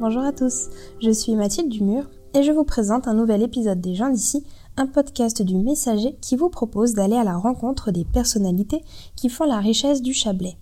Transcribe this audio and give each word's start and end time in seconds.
Bonjour 0.00 0.22
à 0.22 0.30
tous, 0.30 0.68
je 1.02 1.10
suis 1.10 1.34
Mathilde 1.34 1.70
Dumur 1.70 2.08
et 2.32 2.44
je 2.44 2.52
vous 2.52 2.62
présente 2.62 3.08
un 3.08 3.14
nouvel 3.14 3.42
épisode 3.42 3.80
des 3.80 3.96
gens 3.96 4.10
d'ici, 4.10 4.44
un 4.76 4.86
podcast 4.86 5.42
du 5.42 5.56
Messager 5.56 6.16
qui 6.20 6.36
vous 6.36 6.50
propose 6.50 6.92
d'aller 6.92 7.16
à 7.16 7.24
la 7.24 7.36
rencontre 7.36 7.90
des 7.90 8.04
personnalités 8.04 8.84
qui 9.16 9.28
font 9.28 9.44
la 9.44 9.58
richesse 9.58 10.00
du 10.00 10.14
Chablais. 10.14 10.56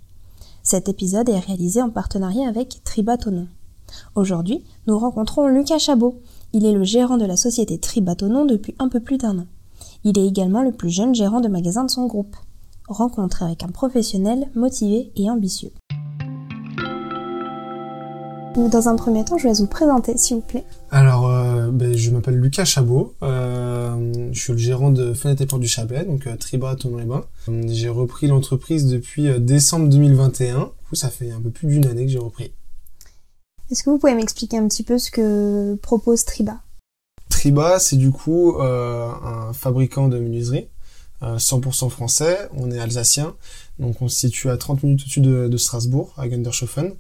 Cet 0.63 0.89
épisode 0.89 1.29
est 1.29 1.39
réalisé 1.39 1.83
en 1.83 1.91
partenariat 1.91 2.49
avec 2.49 2.83
Tribatonon. 2.83 3.47
Aujourd'hui, 4.15 4.65
nous 4.87 4.99
rencontrons 4.99 5.49
Lucas 5.49 5.81
Chabot. 5.81 6.23
Il 6.55 6.65
est 6.65 6.73
le 6.73 6.85
gérant 6.85 7.19
de 7.19 7.27
la 7.27 7.37
société 7.37 7.77
Tribatonon 7.77 8.47
depuis 8.47 8.75
un 8.79 8.89
peu 8.89 9.01
plus 9.01 9.19
d'un 9.19 9.41
an. 9.41 9.47
Il 10.03 10.19
est 10.19 10.27
également 10.27 10.63
le 10.63 10.73
plus 10.73 10.89
jeune 10.89 11.15
gérant 11.15 11.43
de 11.43 11.49
magasin 11.49 11.85
de 11.85 11.91
son 11.91 12.07
groupe. 12.07 12.37
Rencontre 12.89 13.43
avec 13.43 13.65
un 13.65 13.69
professionnel 13.69 14.51
motivé 14.55 15.13
et 15.15 15.29
ambitieux. 15.29 15.73
Dans 18.57 18.89
un 18.89 18.97
premier 18.97 19.23
temps, 19.23 19.37
je 19.37 19.49
vais 19.49 19.53
vous 19.53 19.67
présenter, 19.67 20.17
s'il 20.17 20.37
vous 20.37 20.43
plaît. 20.43 20.65
Alors, 20.91 21.31
euh, 21.31 21.71
ben, 21.71 21.95
je 21.95 22.11
m'appelle 22.11 22.37
Lucas 22.37 22.65
Chabot. 22.65 23.15
Euh, 23.23 24.31
je 24.33 24.41
suis 24.41 24.53
le 24.53 24.59
gérant 24.59 24.91
de 24.91 25.13
Fenêtre 25.13 25.43
et 25.43 25.47
Porte 25.47 25.61
du 25.61 25.69
Chablais, 25.69 26.05
donc 26.07 26.27
euh, 26.27 26.37
Triba 26.37 26.75
Tonon 26.75 26.97
les 26.97 27.05
Bains. 27.05 27.27
J'ai 27.69 27.91
repris 27.91 28.29
l'entreprise 28.29 28.87
depuis 28.87 29.29
décembre 29.41 29.91
2021. 29.91 30.59
Du 30.59 30.65
coup, 30.89 30.95
ça 30.95 31.11
fait 31.11 31.31
un 31.33 31.41
peu 31.43 31.51
plus 31.51 31.69
d'une 31.69 31.87
année 31.87 32.07
que 32.07 32.11
j'ai 32.11 32.19
repris. 32.19 32.51
Est-ce 33.71 33.83
que 33.83 33.91
vous 33.91 33.99
pouvez 33.99 34.15
m'expliquer 34.15 34.57
un 34.57 34.67
petit 34.69 34.85
peu 34.85 34.99
ce 34.99 35.11
que 35.11 35.75
propose 35.83 36.25
Triba? 36.25 36.61
Triba, 37.29 37.79
c'est 37.79 37.97
du 37.97 38.11
coup 38.11 38.57
un 38.59 39.53
fabricant 39.53 40.09
de 40.09 40.19
menuiserie, 40.19 40.69
100% 41.21 41.91
français. 41.91 42.49
On 42.57 42.71
est 42.71 42.79
alsacien, 42.79 43.35
donc 43.79 44.01
on 44.01 44.09
se 44.09 44.17
situe 44.17 44.49
à 44.49 44.57
30 44.57 44.83
minutes 44.83 45.03
au-dessus 45.03 45.21
de, 45.21 45.47
de 45.49 45.57
Strasbourg, 45.59 46.15
à 46.17 46.27
Gundershofen. 46.27 46.95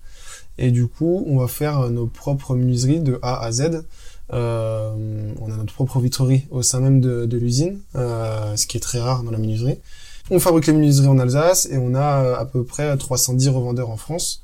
Et 0.59 0.71
du 0.71 0.87
coup, 0.87 1.25
on 1.27 1.39
va 1.39 1.49
faire 1.49 1.91
nos 1.91 2.07
propres 2.07 2.55
menuiseries 2.55 3.01
de 3.01 3.19
A 3.23 3.43
à 3.43 3.53
Z. 3.53 3.85
Euh, 4.33 5.33
on 5.41 5.53
a 5.53 5.57
notre 5.57 5.75
propre 5.75 6.01
vitrerie 6.01 6.47
au 6.51 6.63
sein 6.63 6.81
même 6.81 7.01
de, 7.01 7.27
de 7.27 7.39
l'usine, 7.39 7.79
euh, 7.95 8.57
ce 8.57 8.67
qui 8.67 8.77
est 8.77 8.81
très 8.81 8.99
rare 8.99 9.23
dans 9.23 9.31
la 9.31 9.39
menuiserie. 9.39 9.79
On 10.31 10.41
fabrique 10.41 10.67
les 10.67 10.73
menuiseries 10.73 11.07
en 11.07 11.19
Alsace 11.19 11.69
et 11.71 11.79
on 11.79 11.95
a 11.95 12.25
euh, 12.25 12.37
à 12.37 12.45
peu 12.45 12.65
près 12.65 12.97
310 12.97 13.49
revendeurs 13.51 13.91
en 13.91 13.97
France. 13.97 14.43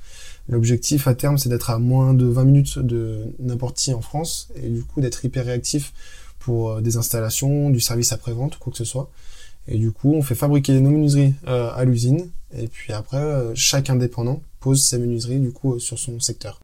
L'objectif 0.48 1.06
à 1.06 1.14
terme, 1.14 1.38
c'est 1.38 1.48
d'être 1.48 1.70
à 1.70 1.78
moins 1.78 2.14
de 2.14 2.26
20 2.26 2.44
minutes 2.44 2.78
de 2.78 3.26
n'importe 3.38 3.76
qui 3.76 3.92
en 3.94 4.00
France 4.00 4.48
et 4.56 4.68
du 4.68 4.82
coup 4.82 5.00
d'être 5.00 5.24
hyper 5.24 5.44
réactif 5.44 5.92
pour 6.38 6.70
euh, 6.70 6.80
des 6.80 6.96
installations, 6.96 7.70
du 7.70 7.80
service 7.80 8.12
après-vente, 8.12 8.58
quoi 8.58 8.72
que 8.72 8.78
ce 8.78 8.84
soit. 8.84 9.10
Et 9.68 9.78
du 9.78 9.92
coup, 9.92 10.12
on 10.14 10.22
fait 10.22 10.34
fabriquer 10.34 10.78
nos 10.80 10.90
menuiseries 10.90 11.34
euh, 11.46 11.70
à 11.74 11.84
l'usine 11.84 12.28
et 12.56 12.66
puis 12.66 12.92
après, 12.92 13.18
euh, 13.18 13.52
chaque 13.54 13.90
indépendant 13.90 14.42
pose 14.62 14.82
ses 14.84 14.98
menuiseries 14.98 15.40
du 15.40 15.52
coup 15.52 15.78
sur 15.78 15.98
son 15.98 16.20
secteur. 16.20 16.60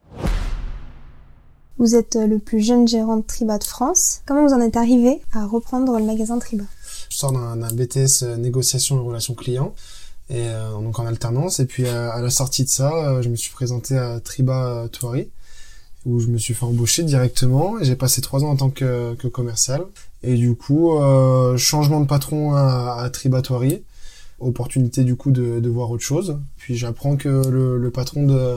Vous 1.78 1.94
êtes 1.94 2.16
le 2.16 2.38
plus 2.38 2.60
jeune 2.60 2.88
gérant 2.88 3.18
de 3.18 3.22
Triba 3.22 3.58
de 3.58 3.64
France. 3.64 4.22
Comment 4.26 4.46
vous 4.46 4.52
en 4.54 4.60
êtes 4.60 4.76
arrivé 4.76 5.20
à 5.32 5.46
reprendre 5.46 5.96
le 5.98 6.04
magasin 6.04 6.38
Triba 6.38 6.64
Je 7.08 7.16
sors 7.16 7.32
d'un 7.32 7.56
BTS 7.56 8.36
négociation 8.38 8.96
et 8.96 9.06
relations 9.06 9.34
clients 9.34 9.74
et 10.30 10.42
euh, 10.48 10.72
donc 10.72 10.98
en 10.98 11.06
alternance 11.06 11.58
et 11.60 11.66
puis 11.66 11.86
à, 11.88 12.12
à 12.12 12.20
la 12.20 12.30
sortie 12.30 12.64
de 12.64 12.68
ça, 12.68 12.92
euh, 12.92 13.22
je 13.22 13.28
me 13.28 13.36
suis 13.36 13.52
présenté 13.52 13.96
à 13.96 14.20
Triba 14.20 14.88
Toiri 14.92 15.30
où 16.04 16.20
je 16.20 16.26
me 16.28 16.38
suis 16.38 16.54
fait 16.54 16.64
embaucher 16.64 17.02
directement. 17.02 17.76
J'ai 17.80 17.96
passé 17.96 18.20
trois 18.20 18.44
ans 18.44 18.50
en 18.50 18.56
tant 18.56 18.70
que, 18.70 19.14
que 19.14 19.28
commercial 19.28 19.84
et 20.22 20.34
du 20.34 20.54
coup 20.54 20.92
euh, 20.98 21.56
changement 21.56 22.00
de 22.00 22.06
patron 22.06 22.54
à, 22.54 22.96
à 23.00 23.10
Triba 23.10 23.40
Toiri 23.40 23.84
opportunité 24.40 25.04
du 25.04 25.16
coup 25.16 25.30
de, 25.30 25.60
de 25.60 25.68
voir 25.68 25.90
autre 25.90 26.02
chose. 26.02 26.38
Puis 26.56 26.76
j'apprends 26.76 27.16
que 27.16 27.28
le, 27.28 27.78
le, 27.78 27.90
patron 27.90 28.24
de, 28.24 28.56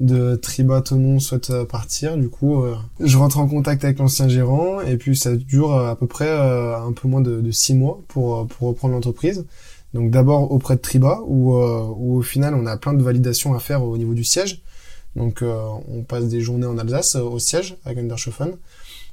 de 0.00 0.36
Triba 0.36 0.82
Tonon 0.82 1.20
souhaite 1.20 1.52
partir. 1.64 2.16
Du 2.16 2.28
coup, 2.28 2.62
euh, 2.62 2.74
je 3.00 3.16
rentre 3.16 3.38
en 3.38 3.46
contact 3.46 3.84
avec 3.84 3.98
l'ancien 3.98 4.28
gérant 4.28 4.80
et 4.80 4.96
puis 4.96 5.16
ça 5.16 5.36
dure 5.36 5.74
à 5.74 5.96
peu 5.96 6.06
près 6.06 6.28
euh, 6.28 6.76
un 6.76 6.92
peu 6.92 7.08
moins 7.08 7.20
de, 7.20 7.40
de, 7.40 7.50
six 7.50 7.74
mois 7.74 8.00
pour, 8.08 8.46
pour 8.48 8.68
reprendre 8.68 8.94
l'entreprise. 8.94 9.46
Donc 9.94 10.10
d'abord 10.10 10.50
auprès 10.50 10.76
de 10.76 10.80
Triba 10.80 11.20
où, 11.26 11.54
euh, 11.54 11.86
où 11.96 12.16
au 12.16 12.22
final 12.22 12.54
on 12.54 12.66
a 12.66 12.76
plein 12.76 12.94
de 12.94 13.02
validations 13.02 13.54
à 13.54 13.60
faire 13.60 13.84
au 13.84 13.96
niveau 13.96 14.14
du 14.14 14.24
siège. 14.24 14.62
Donc 15.14 15.44
on 15.44 16.04
passe 16.04 16.28
des 16.28 16.40
journées 16.40 16.64
en 16.64 16.78
Alsace 16.78 17.16
au 17.16 17.38
siège 17.38 17.76
à 17.84 17.92
Gundershofen 17.92 18.52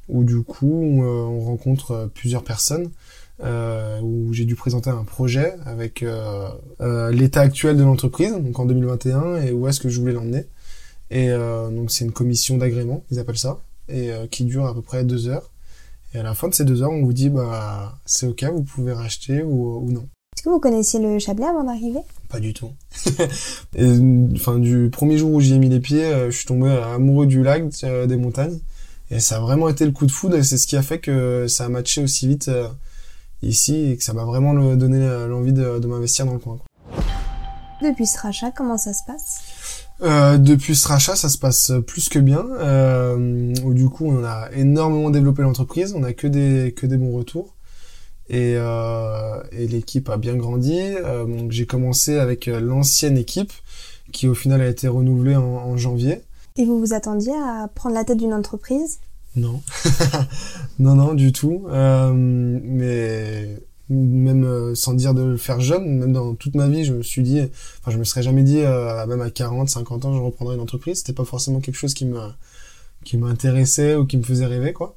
où 0.07 0.23
du 0.23 0.43
coup 0.43 0.81
on 0.81 1.41
rencontre 1.41 2.09
plusieurs 2.15 2.45
personnes 2.45 2.89
euh, 3.43 3.99
où 4.01 4.33
j'ai 4.33 4.45
dû 4.45 4.55
présenter 4.55 4.89
un 4.89 5.03
projet 5.03 5.55
avec 5.65 6.03
euh, 6.03 6.49
euh, 6.81 7.11
l'état 7.11 7.41
actuel 7.41 7.77
de 7.77 7.83
l'entreprise, 7.83 8.31
donc 8.31 8.59
en 8.59 8.65
2021, 8.65 9.41
et 9.41 9.51
où 9.51 9.67
est-ce 9.67 9.79
que 9.79 9.89
je 9.89 9.99
voulais 9.99 10.13
l'emmener. 10.13 10.45
Et 11.11 11.29
euh, 11.29 11.69
donc 11.69 11.91
c'est 11.91 12.05
une 12.05 12.11
commission 12.11 12.57
d'agrément, 12.57 13.03
ils 13.11 13.19
appellent 13.19 13.37
ça, 13.37 13.59
et 13.87 14.11
euh, 14.11 14.27
qui 14.27 14.43
dure 14.43 14.65
à 14.65 14.73
peu 14.73 14.81
près 14.81 15.03
deux 15.03 15.27
heures. 15.27 15.49
Et 16.13 16.19
à 16.19 16.23
la 16.23 16.33
fin 16.33 16.47
de 16.47 16.53
ces 16.53 16.65
deux 16.65 16.81
heures, 16.81 16.91
on 16.91 17.03
vous 17.03 17.13
dit 17.13 17.29
bah 17.29 17.97
c'est 18.05 18.27
ok, 18.27 18.43
vous 18.53 18.63
pouvez 18.63 18.93
racheter 18.93 19.43
ou, 19.43 19.79
ou 19.83 19.91
non. 19.91 20.07
Est-ce 20.35 20.43
que 20.43 20.49
vous 20.49 20.59
connaissiez 20.59 20.99
le 20.99 21.19
Chablais 21.19 21.45
avant 21.45 21.63
d'arriver? 21.63 21.99
Pas 22.29 22.39
du 22.39 22.53
tout. 22.53 22.71
et, 23.75 23.99
enfin 24.35 24.57
du 24.57 24.89
premier 24.91 25.17
jour 25.17 25.31
où 25.31 25.41
j'y 25.41 25.53
ai 25.53 25.59
mis 25.59 25.69
les 25.69 25.79
pieds, 25.79 26.11
je 26.27 26.35
suis 26.35 26.45
tombé 26.45 26.69
amoureux 26.69 27.25
du 27.25 27.43
lac, 27.43 27.63
des 28.07 28.17
montagnes, 28.17 28.59
et 29.11 29.19
ça 29.19 29.37
a 29.37 29.39
vraiment 29.39 29.69
été 29.69 29.85
le 29.85 29.91
coup 29.91 30.05
de 30.05 30.11
foudre. 30.11 30.35
Et 30.35 30.43
c'est 30.43 30.57
ce 30.57 30.67
qui 30.67 30.77
a 30.77 30.81
fait 30.81 30.99
que 30.99 31.47
ça 31.47 31.65
a 31.65 31.69
matché 31.69 32.01
aussi 32.01 32.27
vite 32.27 32.49
ici 33.41 33.91
et 33.91 33.97
que 33.97 34.03
ça 34.03 34.13
m'a 34.13 34.23
vraiment 34.25 34.53
donné 34.75 34.99
l'envie 35.27 35.53
de, 35.53 35.79
de 35.79 35.87
m'investir 35.87 36.25
dans 36.25 36.33
le 36.33 36.39
coin. 36.39 36.59
Depuis 37.81 38.05
ce 38.05 38.19
rachat, 38.19 38.51
comment 38.51 38.77
ça 38.77 38.93
se 38.93 39.03
passe? 39.07 39.41
Euh, 40.01 40.37
depuis 40.37 40.75
ce 40.75 40.87
rachat, 40.87 41.15
ça 41.15 41.29
se 41.29 41.37
passe 41.37 41.71
plus 41.87 42.09
que 42.09 42.19
bien. 42.19 42.45
Euh, 42.59 43.53
où 43.63 43.73
du 43.73 43.87
coup, 43.89 44.05
on 44.05 44.23
a 44.23 44.49
énormément 44.53 45.09
développé 45.09 45.41
l'entreprise. 45.43 45.93
On 45.95 46.03
a 46.03 46.13
que 46.13 46.27
des 46.27 46.73
que 46.75 46.85
des 46.85 46.97
bons 46.97 47.15
retours. 47.15 47.55
Et, 48.29 48.55
euh, 48.57 49.41
et 49.51 49.67
l'équipe 49.67 50.09
a 50.09 50.17
bien 50.17 50.35
grandi. 50.35 50.79
Donc 51.27 51.51
j'ai 51.51 51.65
commencé 51.65 52.17
avec 52.19 52.45
l'ancienne 52.47 53.17
équipe, 53.17 53.51
qui 54.11 54.27
au 54.27 54.35
final 54.35 54.61
a 54.61 54.67
été 54.67 54.87
renouvelée 54.87 55.35
en, 55.35 55.43
en 55.43 55.77
janvier. 55.77 56.21
Et 56.57 56.65
vous 56.65 56.79
vous 56.79 56.93
attendiez 56.93 57.33
à 57.33 57.69
prendre 57.73 57.95
la 57.95 58.03
tête 58.03 58.17
d'une 58.17 58.33
entreprise? 58.33 58.99
Non, 59.35 59.61
non, 60.79 60.95
non, 60.95 61.13
du 61.13 61.31
tout. 61.31 61.65
Euh, 61.69 62.11
mais 62.13 63.18
euh, 64.69 64.75
sans 64.75 64.93
dire 64.93 65.13
de 65.13 65.23
le 65.23 65.37
faire 65.37 65.59
jeune, 65.59 65.97
même 65.97 66.13
dans 66.13 66.35
toute 66.35 66.55
ma 66.55 66.67
vie, 66.67 66.85
je 66.85 66.93
me 66.93 67.03
suis 67.03 67.23
dit, 67.23 67.41
enfin, 67.79 67.91
je 67.91 67.97
me 67.97 68.03
serais 68.03 68.23
jamais 68.23 68.43
dit, 68.43 68.59
euh, 68.59 69.05
même 69.05 69.21
à 69.21 69.29
40, 69.29 69.69
50 69.69 70.05
ans, 70.05 70.13
je 70.13 70.19
reprendrais 70.19 70.55
une 70.55 70.61
entreprise. 70.61 70.99
C'était 70.99 71.13
pas 71.13 71.25
forcément 71.25 71.59
quelque 71.59 71.75
chose 71.75 71.93
qui 71.93 72.05
me, 72.05 72.19
qui 73.03 73.17
m'intéressait 73.17 73.95
ou 73.95 74.05
qui 74.05 74.17
me 74.17 74.23
faisait 74.23 74.45
rêver, 74.45 74.73
quoi. 74.73 74.95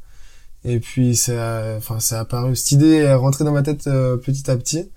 Et 0.64 0.78
puis, 0.80 1.16
ça, 1.16 1.74
enfin, 1.76 2.00
ça 2.00 2.18
a 2.18 2.20
apparu, 2.22 2.54
cette 2.56 2.72
idée 2.72 2.96
est 2.96 3.14
rentrée 3.14 3.44
dans 3.44 3.52
ma 3.52 3.62
tête 3.62 3.86
euh, 3.88 4.16
petit 4.16 4.50
à 4.50 4.56
petit. 4.56 4.90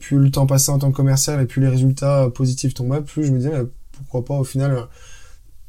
Plus 0.00 0.18
le 0.18 0.30
temps 0.30 0.46
passait 0.46 0.70
en 0.70 0.78
tant 0.78 0.90
que 0.90 0.96
commercial 0.96 1.40
et 1.40 1.46
plus 1.46 1.60
les 1.60 1.68
résultats 1.68 2.30
positifs 2.30 2.74
tombaient, 2.74 3.02
plus 3.02 3.24
je 3.24 3.32
me 3.32 3.38
disais, 3.38 3.50
mais 3.50 3.68
pourquoi 3.92 4.24
pas 4.24 4.40
au 4.40 4.44
final 4.44 4.88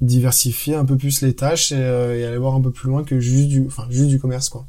diversifier 0.01 0.75
un 0.75 0.85
peu 0.85 0.97
plus 0.97 1.22
les 1.22 1.35
tâches 1.35 1.72
et, 1.72 1.78
euh, 1.78 2.19
et, 2.19 2.25
aller 2.25 2.38
voir 2.38 2.56
un 2.56 2.62
peu 2.62 2.72
plus 2.72 2.90
loin 2.90 3.03
que 3.03 3.19
juste 3.19 3.47
du, 3.47 3.66
enfin, 3.68 3.85
juste 3.90 4.09
du 4.09 4.19
commerce, 4.19 4.50
quoi. 4.50 4.68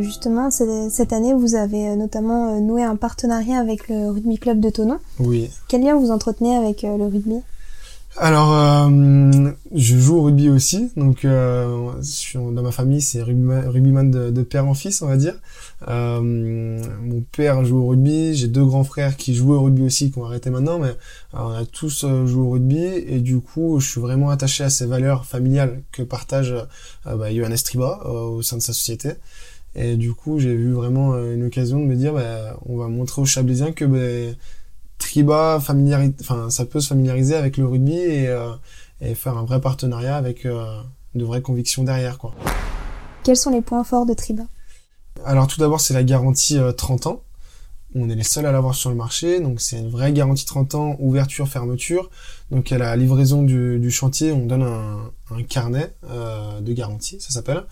Euh, 0.00 0.02
justement, 0.02 0.50
cette 0.50 1.12
année, 1.12 1.34
vous 1.34 1.54
avez 1.54 1.88
euh, 1.88 1.96
notamment 1.96 2.60
noué 2.60 2.82
un 2.82 2.96
partenariat 2.96 3.58
avec 3.58 3.88
le 3.88 4.10
rugby 4.10 4.38
club 4.38 4.60
de 4.60 4.70
Tonon. 4.70 4.98
Oui. 5.18 5.50
Quel 5.68 5.82
lien 5.82 5.96
vous 5.96 6.10
entretenez 6.10 6.56
avec 6.56 6.82
le 6.82 7.06
rugby? 7.06 7.40
Alors, 8.16 8.52
euh, 8.52 9.52
je 9.72 9.96
joue 9.96 10.16
au 10.16 10.22
rugby 10.22 10.48
aussi, 10.48 10.90
donc 10.96 11.24
euh, 11.24 11.92
je 11.98 12.10
suis 12.10 12.38
dans 12.38 12.62
ma 12.62 12.72
famille, 12.72 13.00
c'est 13.00 13.22
rugbyman, 13.22 13.68
rugbyman 13.68 14.10
de, 14.10 14.30
de, 14.30 14.42
père 14.42 14.66
en 14.66 14.74
fils, 14.74 15.00
on 15.02 15.06
va 15.06 15.16
dire. 15.16 15.34
Euh, 15.86 16.20
mon 16.20 17.20
père 17.32 17.64
joue 17.64 17.78
au 17.78 17.86
rugby, 17.86 18.34
j'ai 18.34 18.48
deux 18.48 18.64
grands 18.64 18.82
frères 18.82 19.16
qui 19.16 19.34
jouent 19.34 19.54
au 19.54 19.62
rugby 19.62 19.82
aussi, 19.82 20.10
qui 20.10 20.18
ont 20.18 20.24
arrêté 20.24 20.50
maintenant, 20.50 20.80
mais 20.80 20.90
on 21.32 21.50
a 21.50 21.64
tous 21.64 22.04
joué 22.26 22.42
au 22.42 22.50
rugby, 22.50 22.82
et 22.82 23.20
du 23.20 23.38
coup, 23.38 23.78
je 23.78 23.88
suis 23.88 24.00
vraiment 24.00 24.30
attaché 24.30 24.64
à 24.64 24.70
ces 24.70 24.86
valeurs 24.86 25.24
familiales 25.24 25.80
que 25.92 26.02
partage 26.02 26.54
bah, 27.04 27.32
Johannes 27.32 27.58
Triba 27.64 28.00
au 28.06 28.42
sein 28.42 28.56
de 28.56 28.62
sa 28.62 28.72
société. 28.72 29.10
Et 29.74 29.96
du 29.96 30.14
coup, 30.14 30.38
j'ai 30.38 30.54
vu 30.54 30.72
vraiment 30.72 31.16
une 31.16 31.44
occasion 31.44 31.78
de 31.78 31.84
me 31.84 31.94
dire, 31.94 32.12
bah, 32.12 32.58
on 32.66 32.76
va 32.76 32.88
montrer 32.88 33.22
aux 33.22 33.26
Chablaisiens 33.26 33.72
que 33.72 33.84
bah, 33.84 34.34
Triba 35.00 35.56
enfin 35.56 36.50
ça 36.50 36.64
peut 36.66 36.78
se 36.78 36.88
familiariser 36.88 37.34
avec 37.34 37.56
le 37.56 37.66
rugby 37.66 37.96
et, 37.96 38.28
euh, 38.28 38.52
et 39.00 39.14
faire 39.14 39.36
un 39.36 39.44
vrai 39.44 39.60
partenariat 39.60 40.16
avec 40.16 40.46
euh, 40.46 40.80
de 41.14 41.24
vraies 41.24 41.42
convictions 41.42 41.82
derrière 41.82 42.18
quoi. 42.18 42.32
Quels 43.24 43.36
sont 43.36 43.50
les 43.50 43.62
points 43.62 43.82
forts 43.82 44.06
de 44.06 44.14
Triba? 44.14 44.44
Alors 45.24 45.46
tout 45.48 45.58
d'abord 45.58 45.80
c'est 45.80 45.94
la 45.94 46.04
garantie 46.04 46.58
30 46.76 47.06
euh, 47.06 47.10
ans. 47.10 47.22
On 47.96 48.08
est 48.08 48.14
les 48.14 48.22
seuls 48.22 48.46
à 48.46 48.52
l'avoir 48.52 48.76
sur 48.76 48.90
le 48.90 48.94
marché, 48.94 49.40
donc 49.40 49.60
c'est 49.60 49.80
une 49.80 49.90
vraie 49.90 50.12
garantie 50.12 50.44
30 50.44 50.76
ans, 50.76 50.96
ouverture, 51.00 51.48
fermeture. 51.48 52.08
Donc 52.52 52.70
à 52.70 52.78
la 52.78 52.94
livraison 52.94 53.42
du, 53.42 53.80
du 53.80 53.90
chantier, 53.90 54.30
on 54.30 54.46
donne 54.46 54.62
un, 54.62 55.10
un 55.34 55.42
carnet 55.42 55.92
euh, 56.08 56.60
de 56.60 56.72
garantie, 56.72 57.20
ça 57.20 57.30
s'appelle 57.30 57.64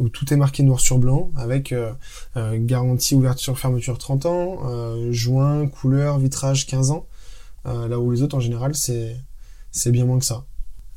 où 0.00 0.08
tout 0.08 0.32
est 0.32 0.36
marqué 0.36 0.62
noir 0.64 0.80
sur 0.80 0.98
blanc 0.98 1.30
avec 1.36 1.72
euh, 1.72 1.92
euh, 2.36 2.56
garantie 2.58 3.14
ouverture 3.14 3.58
fermeture 3.58 3.98
30 3.98 4.26
ans, 4.26 4.58
euh, 4.66 5.12
joint, 5.12 5.68
couleur, 5.68 6.18
vitrage 6.18 6.66
15 6.66 6.90
ans. 6.90 7.06
là 7.64 8.00
où 8.00 8.10
les 8.10 8.22
autres 8.22 8.36
en 8.36 8.40
général 8.40 8.74
c'est 8.74 9.16
c'est 9.70 9.92
bien 9.92 10.04
moins 10.04 10.18
que 10.18 10.24
ça. 10.24 10.44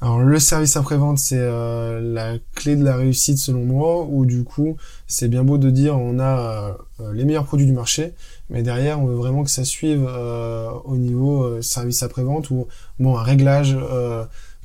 Alors 0.04 0.20
le 0.20 0.38
service 0.38 0.76
après-vente, 0.76 1.18
c'est 1.18 1.38
euh, 1.40 2.02
la 2.02 2.38
clé 2.56 2.76
de 2.76 2.84
la 2.84 2.98
réussite 2.98 3.38
selon 3.38 3.64
moi, 3.64 4.06
où 4.10 4.26
du 4.26 4.44
coup, 4.44 4.76
c'est 5.08 5.30
bien 5.30 5.46
beau 5.46 5.58
de 5.58 5.70
dire 5.70 5.98
on 5.98 6.20
a 6.20 6.76
euh, 7.00 7.14
les 7.14 7.24
meilleurs 7.24 7.46
produits 7.46 7.66
du 7.66 7.72
marché, 7.72 8.12
mais 8.50 8.64
derrière, 8.64 9.00
on 9.00 9.06
veut 9.06 9.16
vraiment 9.16 9.46
que 9.46 9.50
ça 9.50 9.64
suive 9.64 10.06
euh, 10.06 10.70
au 10.84 10.98
niveau 10.98 11.62
service 11.62 12.04
après-vente, 12.04 12.50
ou 12.50 12.68
bon, 13.00 13.18
un 13.18 13.24
réglage, 13.24 13.78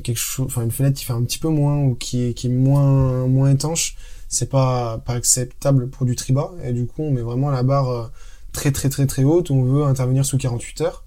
quelque 0.03 0.19
chose, 0.19 0.47
enfin 0.47 0.63
une 0.63 0.73
fenêtre 0.73 0.99
qui 0.99 1.05
fait 1.05 1.13
un 1.13 1.23
petit 1.23 1.39
peu 1.39 1.49
moins, 1.49 1.77
ou 1.77 1.95
qui 1.95 2.25
est, 2.25 2.35
qui 2.35 2.49
est 2.49 2.51
moins, 2.51 3.29
moins 3.29 3.49
étanche, 3.49 3.95
c'est 4.29 4.49
pas, 4.49 4.99
pas 4.99 5.15
acceptable 5.15 5.89
pour 5.89 6.07
du 6.07 6.17
triba, 6.17 6.53
et 6.65 6.73
du 6.73 6.87
coup, 6.87 7.03
on 7.03 7.11
met 7.11 7.23
vraiment 7.23 7.51
la 7.51 7.63
barre 7.63 8.11
très 8.53 8.73
très 8.73 8.89
très 8.89 9.07
très 9.07 9.25
haute, 9.25 9.51
on 9.51 9.63
veut 9.63 9.85
intervenir 9.85 10.25
sous 10.25 10.39
48 10.39 10.81
heures. 10.83 11.05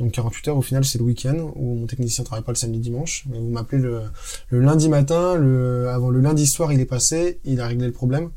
Donc 0.00 0.12
48 0.12 0.48
heures 0.48 0.56
au 0.56 0.62
final 0.62 0.84
c'est 0.84 0.98
le 0.98 1.04
week-end 1.04 1.52
où 1.54 1.74
mon 1.76 1.86
technicien 1.86 2.24
travaille 2.24 2.44
pas 2.44 2.52
le 2.52 2.56
samedi 2.56 2.80
dimanche. 2.80 3.24
Mais 3.28 3.38
vous 3.38 3.48
m'appelez 3.48 3.78
le, 3.78 4.02
le, 4.48 4.60
lundi 4.60 4.88
matin, 4.88 5.36
le, 5.36 5.88
avant 5.88 6.10
le 6.10 6.20
lundi 6.20 6.46
soir 6.46 6.72
il 6.72 6.80
est 6.80 6.86
passé, 6.86 7.38
il 7.44 7.60
a 7.60 7.66
réglé 7.66 7.86
le 7.86 7.92
problème. 7.92 8.30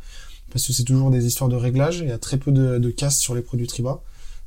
Parce 0.52 0.66
que 0.66 0.74
c'est 0.74 0.84
toujours 0.84 1.12
des 1.12 1.26
histoires 1.26 1.50
de 1.50 1.56
réglage, 1.56 2.00
il 2.00 2.08
y 2.08 2.12
a 2.12 2.18
très 2.18 2.38
peu 2.38 2.52
de, 2.52 2.78
de 2.78 2.90
casse 2.90 3.18
sur 3.18 3.36
les 3.36 3.42
produits 3.42 3.68
Triba. 3.68 4.02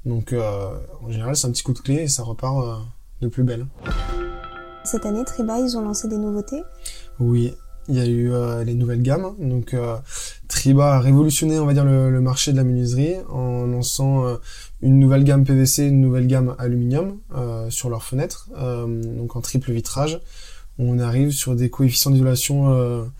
Donc 0.06 0.32
euh, 0.32 0.70
en 1.02 1.10
général 1.10 1.36
c'est 1.36 1.46
un 1.46 1.50
petit 1.50 1.62
coup 1.62 1.72
de 1.72 1.80
clé 1.80 1.94
et 1.94 2.08
ça 2.08 2.22
repart 2.22 2.64
euh, 2.64 2.76
de 3.22 3.28
plus 3.28 3.42
belle. 3.42 3.66
Cette 4.84 5.04
année 5.04 5.24
Triba 5.24 5.58
ils 5.58 5.76
ont 5.76 5.82
lancé 5.82 6.08
des 6.08 6.16
nouveautés? 6.16 6.62
Oui, 7.18 7.54
il 7.88 7.96
y 7.96 8.00
a 8.00 8.06
eu 8.06 8.32
euh, 8.32 8.64
les 8.64 8.74
nouvelles 8.74 9.02
gammes. 9.02 9.34
Donc 9.38 9.74
euh, 9.74 9.96
Triba 10.48 10.94
a 10.96 11.00
révolutionné, 11.00 11.58
on 11.58 11.66
va 11.66 11.74
dire, 11.74 11.84
le, 11.84 12.20
marché 12.20 12.52
de 12.52 12.56
la 12.56 12.64
menuiserie 12.64 13.16
en 13.28 13.66
lançant 13.66 14.26
euh, 14.26 14.36
une 14.82 14.98
nouvelle 14.98 15.24
gamme 15.24 15.44
PVC, 15.44 15.86
une 15.86 16.00
nouvelle 16.00 16.26
gamme 16.26 16.54
aluminium 16.58 17.18
sur 17.68 17.90
leurs 17.90 18.02
fenêtres, 18.02 18.48
donc 18.56 19.36
en 19.36 19.40
triple 19.42 19.72
vitrage. 19.72 20.20
On 20.78 20.98
arrive 20.98 21.32
sur 21.32 21.54
des 21.54 21.68
coefficients 21.68 22.10
d'isolation 22.10 23.10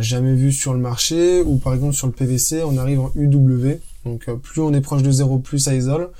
jamais 0.00 0.34
vus 0.34 0.52
sur 0.52 0.72
le 0.74 0.78
marché, 0.78 1.42
ou 1.42 1.56
par 1.56 1.74
exemple 1.74 1.94
sur 1.94 2.06
le 2.06 2.12
PVC, 2.12 2.62
on 2.62 2.78
arrive 2.78 3.00
en 3.00 3.10
UW. 3.16 3.80
Donc 4.04 4.30
plus 4.36 4.60
on 4.60 4.72
est 4.72 4.80
proche 4.80 5.02
de 5.02 5.10
0, 5.10 5.40
plus 5.40 5.58
ça 5.58 5.74
isole. 5.74 6.10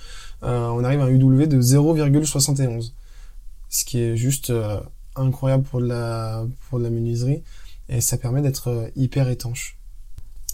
on 0.43 0.83
arrive 0.83 1.01
à 1.01 1.05
un 1.05 1.09
UW 1.09 1.47
de 1.47 1.63
0,71. 1.63 2.93
Ce 3.71 3.85
qui 3.85 4.01
est 4.01 4.17
juste 4.17 4.53
incroyable 5.19 5.65
pour 5.65 5.81
de 5.81 5.87
la, 5.87 6.47
pour 6.69 6.79
de 6.79 6.85
la 6.85 6.91
menuiserie 6.91 7.43
et 7.88 8.00
ça 8.00 8.17
permet 8.17 8.43
d'être 8.43 8.69
euh, 8.69 8.88
hyper 8.97 9.29
étanche. 9.29 9.76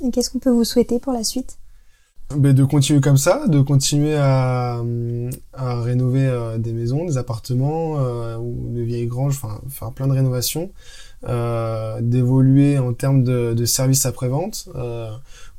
Et 0.04 0.10
qu'est-ce 0.10 0.30
qu'on 0.30 0.40
peut 0.40 0.50
vous 0.50 0.64
souhaiter 0.64 0.98
pour 0.98 1.12
la 1.12 1.24
suite? 1.24 1.58
Ben, 2.34 2.54
de 2.54 2.64
continuer 2.64 3.00
comme 3.00 3.18
ça, 3.18 3.46
de 3.48 3.60
continuer 3.60 4.16
à, 4.16 4.82
à 5.52 5.80
rénover 5.82 6.26
euh, 6.26 6.58
des 6.58 6.72
maisons, 6.72 7.04
des 7.04 7.18
appartements 7.18 7.98
euh, 7.98 8.38
ou 8.38 8.70
des 8.74 8.82
vieilles 8.82 9.06
granges, 9.06 9.34
enfin 9.36 9.60
faire 9.68 9.92
plein 9.92 10.06
de 10.06 10.14
rénovations, 10.14 10.70
euh, 11.28 12.00
d'évoluer 12.00 12.78
en 12.78 12.94
termes 12.94 13.24
de, 13.24 13.52
de 13.52 13.64
services 13.66 14.06
après-vente, 14.06 14.68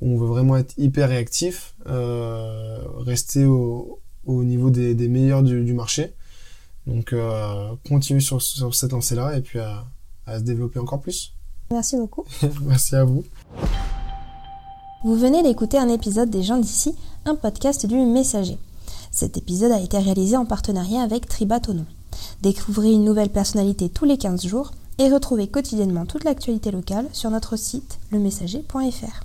où 0.02 0.10
on 0.12 0.18
veut 0.18 0.28
vraiment 0.28 0.58
être 0.58 0.74
hyper 0.78 1.10
réactif, 1.10 1.76
rester 1.86 3.46
au, 3.46 4.00
au 4.26 4.44
niveau 4.44 4.72
des, 4.72 4.96
des 4.96 5.08
meilleurs 5.08 5.44
du, 5.44 5.64
du 5.64 5.74
marché. 5.74 6.14
Donc 6.88 7.14
euh, 7.14 7.76
sur, 8.20 8.42
sur 8.42 8.76
cette 8.76 8.92
lancée-là 8.92 9.38
et 9.38 9.42
puis 9.42 9.60
à, 9.60 9.86
à 10.26 10.40
se 10.40 10.44
développer 10.44 10.80
encore 10.80 11.02
plus. 11.02 11.34
Merci 11.72 11.98
beaucoup. 11.98 12.24
Merci 12.62 12.96
à 12.96 13.04
vous. 13.04 13.24
Vous 15.04 15.16
venez 15.16 15.44
d'écouter 15.44 15.78
un 15.78 15.90
épisode 15.90 16.30
des 16.30 16.44
gens 16.44 16.58
d'ici, 16.58 16.96
un 17.26 17.36
podcast 17.36 17.86
du 17.86 17.96
Messager. 17.96 18.58
Cet 19.12 19.38
épisode 19.38 19.72
a 19.72 19.80
été 19.80 19.98
réalisé 19.98 20.36
en 20.36 20.46
partenariat 20.46 21.02
avec 21.02 21.28
Tribatonon. 21.28 21.86
Découvrez 22.42 22.92
une 22.92 23.04
nouvelle 23.04 23.30
personnalité 23.30 23.90
tous 23.90 24.06
les 24.06 24.18
15 24.18 24.46
jours 24.46 24.72
et 24.98 25.10
retrouvez 25.10 25.48
quotidiennement 25.48 26.06
toute 26.06 26.24
l'actualité 26.24 26.72
locale 26.72 27.08
sur 27.14 27.30
notre 27.30 27.56
site 27.56 28.00
lemessager.fr. 28.12 29.24